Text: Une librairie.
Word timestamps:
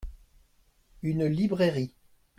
Une 1.03 1.25
librairie. 1.27 1.93